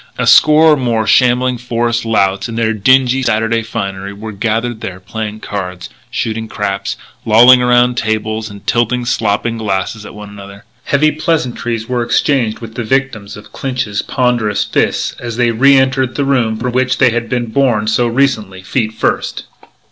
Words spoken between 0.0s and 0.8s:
A score or